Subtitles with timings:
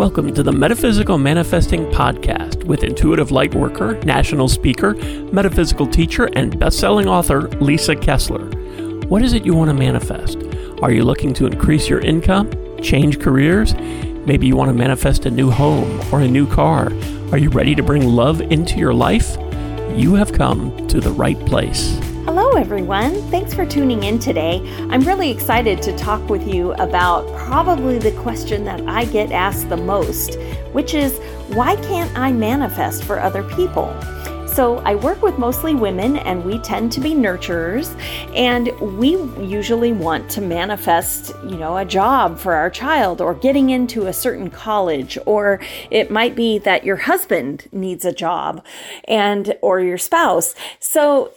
[0.00, 4.94] Welcome to the Metaphysical Manifesting Podcast with intuitive lightworker, national speaker,
[5.30, 8.46] metaphysical teacher, and best-selling author Lisa Kessler.
[9.08, 10.38] What is it you want to manifest?
[10.80, 12.50] Are you looking to increase your income,
[12.80, 13.74] change careers?
[14.24, 16.90] Maybe you want to manifest a new home or a new car.
[17.30, 19.36] Are you ready to bring love into your life?
[19.94, 22.00] You have come to the right place.
[22.24, 23.14] Hello, everyone.
[23.30, 24.60] Thanks for tuning in today.
[24.90, 29.70] I'm really excited to talk with you about probably the question that I get asked
[29.70, 30.38] the most,
[30.72, 31.18] which is
[31.54, 33.98] why can't I manifest for other people?
[34.46, 37.88] So, I work with mostly women, and we tend to be nurturers,
[38.34, 38.68] and
[38.98, 39.10] we
[39.42, 44.12] usually want to manifest, you know, a job for our child or getting into a
[44.12, 45.60] certain college, or
[45.90, 48.64] it might be that your husband needs a job
[49.04, 50.56] and or your spouse.
[50.80, 51.32] So,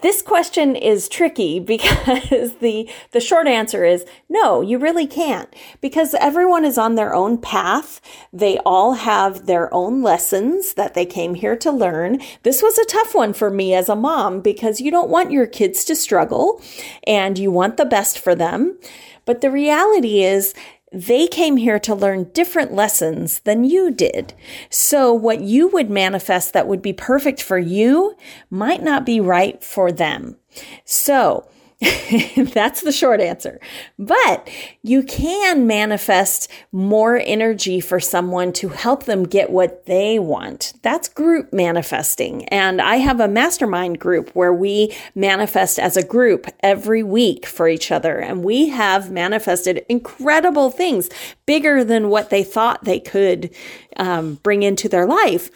[0.00, 5.54] this question is tricky because the the short answer is no you really can't.
[5.80, 8.00] Because everyone is on their own path.
[8.32, 12.20] They all have their own lessons that they came here to learn.
[12.42, 15.46] This was a tough one for me as a mom because you don't want your
[15.46, 16.62] kids to struggle
[17.06, 18.78] and you want the best for them.
[19.24, 20.52] But the reality is
[20.92, 24.34] they came here to learn different lessons than you did.
[24.68, 28.16] So what you would manifest that would be perfect for you
[28.50, 30.36] might not be right for them.
[30.84, 31.48] So
[32.36, 33.58] That's the short answer.
[33.98, 34.48] But
[34.82, 40.74] you can manifest more energy for someone to help them get what they want.
[40.82, 42.44] That's group manifesting.
[42.46, 47.66] And I have a mastermind group where we manifest as a group every week for
[47.66, 48.18] each other.
[48.18, 51.08] And we have manifested incredible things
[51.46, 53.52] bigger than what they thought they could
[53.96, 55.50] um, bring into their life.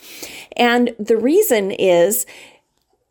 [0.57, 2.27] And the reason is,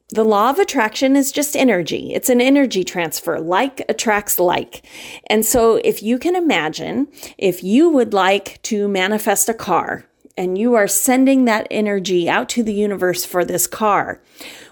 [0.09, 2.13] the law of attraction is just energy.
[2.13, 3.39] It's an energy transfer.
[3.39, 4.85] Like attracts like.
[5.27, 10.05] And so if you can imagine, if you would like to manifest a car
[10.37, 14.21] and you are sending that energy out to the universe for this car,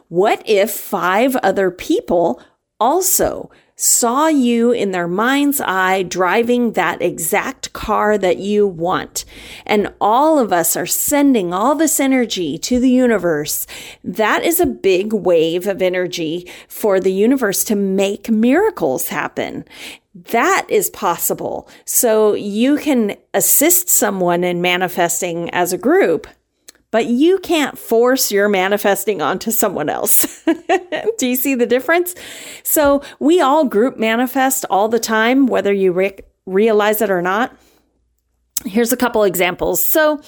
[0.07, 2.41] what if five other people
[2.79, 9.25] also saw you in their mind's eye driving that exact car that you want.
[9.65, 13.65] And all of us are sending all this energy to the universe.
[14.03, 19.65] That is a big wave of energy for the universe to make miracles happen.
[20.15, 21.67] That is possible.
[21.85, 26.27] So you can assist someone in manifesting as a group
[26.93, 30.43] but you can't force your manifesting onto someone else.
[31.17, 32.13] Do you see the difference?
[32.61, 37.57] So we all group manifest all the time, whether you re- realize it or not.
[38.65, 39.85] Here's a couple examples.
[39.85, 40.21] So,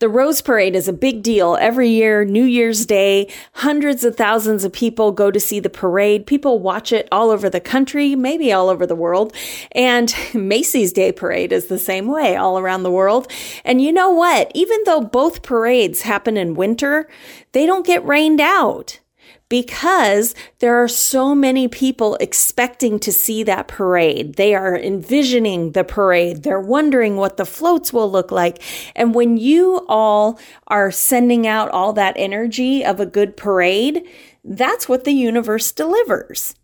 [0.00, 3.30] the Rose Parade is a big deal every year, New Year's Day.
[3.52, 6.26] Hundreds of thousands of people go to see the parade.
[6.26, 9.34] People watch it all over the country, maybe all over the world.
[9.72, 13.30] And Macy's Day Parade is the same way all around the world.
[13.62, 14.50] And you know what?
[14.54, 17.08] Even though both parades happen in winter,
[17.52, 19.00] they don't get rained out
[19.48, 24.36] because there are so many people expecting to see that parade.
[24.36, 26.42] They are envisioning the parade.
[26.42, 28.62] They're wondering what the floats will look like.
[28.96, 30.38] And when you all
[30.68, 34.06] are sending out all that energy of a good parade,
[34.44, 36.54] that's what the universe delivers.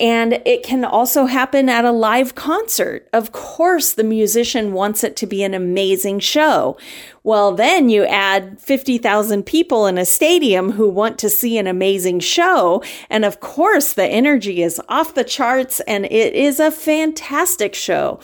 [0.00, 3.08] And it can also happen at a live concert.
[3.12, 6.78] Of course, the musician wants it to be an amazing show.
[7.24, 12.20] Well, then you add 50,000 people in a stadium who want to see an amazing
[12.20, 12.82] show.
[13.10, 18.20] And of course, the energy is off the charts and it is a fantastic show.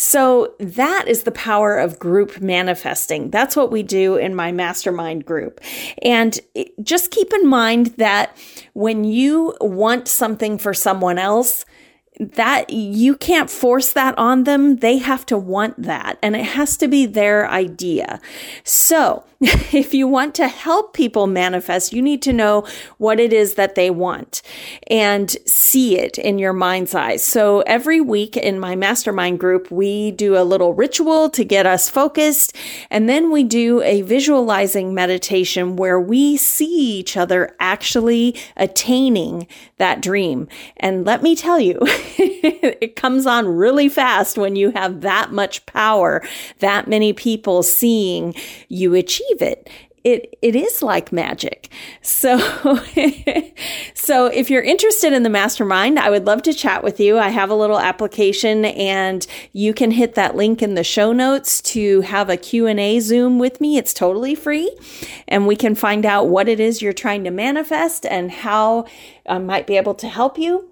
[0.00, 3.30] So that is the power of group manifesting.
[3.30, 5.60] That's what we do in my mastermind group.
[6.02, 6.38] And
[6.80, 8.36] just keep in mind that
[8.74, 11.64] when you want something for someone else,
[12.18, 14.76] that you can't force that on them.
[14.76, 18.20] They have to want that and it has to be their idea.
[18.64, 23.54] So if you want to help people manifest, you need to know what it is
[23.54, 24.42] that they want
[24.88, 27.16] and see it in your mind's eye.
[27.16, 31.88] So every week in my mastermind group, we do a little ritual to get us
[31.88, 32.56] focused.
[32.90, 39.46] And then we do a visualizing meditation where we see each other actually attaining
[39.76, 40.48] that dream.
[40.78, 41.78] And let me tell you,
[42.18, 46.22] it comes on really fast when you have that much power,
[46.60, 48.34] that many people seeing
[48.68, 49.68] you achieve it
[50.04, 51.70] it it is like magic.
[52.02, 52.38] So
[53.94, 57.18] so if you're interested in the mastermind, I would love to chat with you.
[57.18, 61.60] I have a little application and you can hit that link in the show notes
[61.62, 63.76] to have a Q&A Zoom with me.
[63.76, 64.74] It's totally free
[65.26, 68.86] and we can find out what it is you're trying to manifest and how
[69.28, 70.70] I might be able to help you.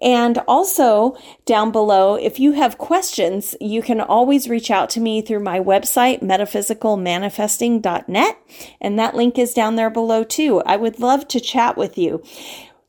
[0.00, 1.14] And also
[1.44, 5.60] down below, if you have questions, you can always reach out to me through my
[5.60, 8.38] website, metaphysicalmanifesting.net.
[8.80, 10.62] And that link is down there below too.
[10.64, 12.22] I would love to chat with you.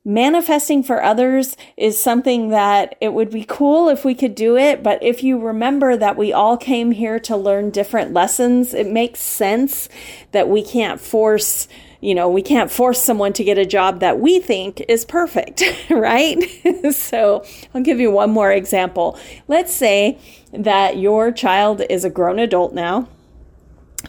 [0.03, 4.81] Manifesting for others is something that it would be cool if we could do it.
[4.81, 9.19] But if you remember that we all came here to learn different lessons, it makes
[9.19, 9.89] sense
[10.31, 11.67] that we can't force
[12.01, 15.63] you know, we can't force someone to get a job that we think is perfect,
[15.89, 16.37] right?
[16.91, 19.17] so I'll give you one more example.
[19.47, 20.17] Let's say
[20.51, 23.07] that your child is a grown adult now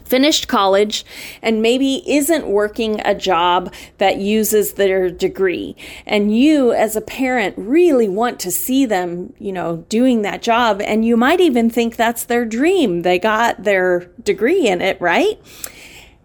[0.05, 1.05] finished college
[1.41, 5.75] and maybe isn't working a job that uses their degree
[6.05, 10.81] and you as a parent really want to see them you know doing that job
[10.81, 15.39] and you might even think that's their dream they got their degree in it right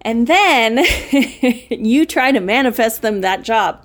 [0.02, 0.84] and then
[1.70, 3.84] you try to manifest them that job.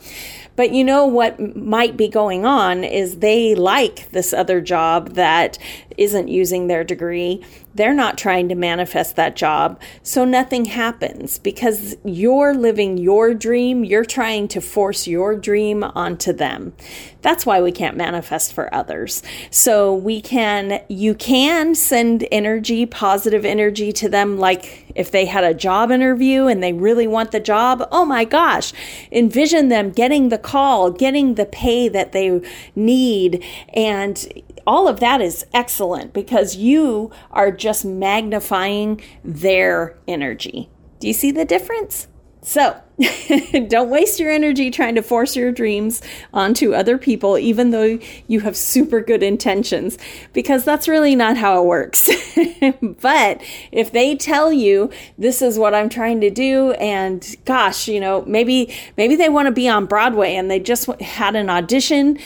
[0.56, 5.58] But you know what might be going on is they like this other job that
[5.98, 7.44] isn't using their degree
[7.76, 9.80] they're not trying to manifest that job.
[10.04, 13.84] So nothing happens because you're living your dream.
[13.84, 16.74] You're trying to force your dream onto them.
[17.22, 19.24] That's why we can't manifest for others.
[19.50, 24.38] So we can, you can send energy, positive energy to them.
[24.38, 28.26] Like if they had a job interview and they really want the job, oh my
[28.26, 28.74] gosh,
[29.12, 32.42] envision them getting the call, getting the pay that they
[32.76, 33.44] need.
[33.74, 40.70] And all of that is excellent because you are just magnifying their energy.
[41.00, 42.08] Do you see the difference?
[42.44, 42.78] So,
[43.68, 46.02] don't waste your energy trying to force your dreams
[46.34, 49.98] onto other people, even though you have super good intentions,
[50.34, 52.10] because that's really not how it works.
[53.02, 58.02] but if they tell you this is what I'm trying to do, and gosh, you
[58.02, 62.20] know, maybe maybe they want to be on Broadway and they just had an audition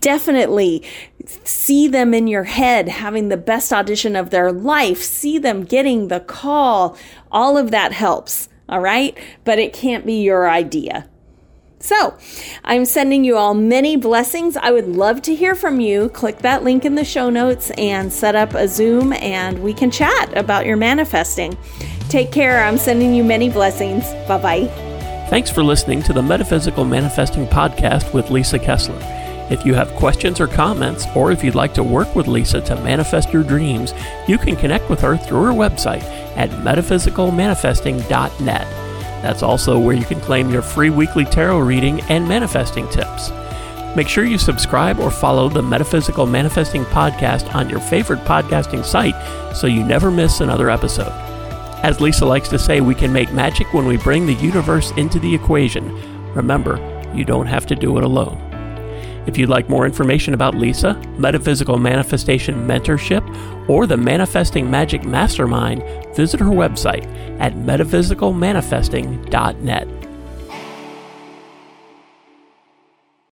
[0.00, 0.82] definitely
[1.44, 6.08] see them in your head having the best audition of their life, see them getting
[6.08, 6.96] the call.
[7.30, 9.16] All of that helps, all right?
[9.44, 11.08] But it can't be your idea.
[11.78, 12.16] So,
[12.64, 14.56] I'm sending you all many blessings.
[14.56, 16.08] I would love to hear from you.
[16.08, 19.90] Click that link in the show notes and set up a Zoom and we can
[19.90, 21.56] chat about your manifesting.
[22.08, 22.64] Take care.
[22.64, 24.04] I'm sending you many blessings.
[24.26, 24.66] Bye bye.
[25.28, 28.98] Thanks for listening to the Metaphysical Manifesting Podcast with Lisa Kessler.
[29.48, 32.74] If you have questions or comments, or if you'd like to work with Lisa to
[32.80, 33.94] manifest your dreams,
[34.26, 36.02] you can connect with her through her website
[36.36, 38.86] at metaphysicalmanifesting.net.
[39.22, 43.30] That's also where you can claim your free weekly tarot reading and manifesting tips.
[43.96, 49.14] Make sure you subscribe or follow the Metaphysical Manifesting Podcast on your favorite podcasting site
[49.56, 51.12] so you never miss another episode.
[51.82, 55.18] As Lisa likes to say, we can make magic when we bring the universe into
[55.18, 56.32] the equation.
[56.34, 56.78] Remember,
[57.14, 58.45] you don't have to do it alone.
[59.26, 63.24] If you'd like more information about Lisa, Metaphysical Manifestation Mentorship,
[63.68, 65.82] or the Manifesting Magic Mastermind,
[66.14, 67.06] visit her website
[67.40, 70.05] at metaphysicalmanifesting.net.